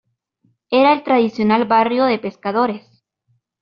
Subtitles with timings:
[0.71, 3.05] Era el tradicional barrio de pescadores.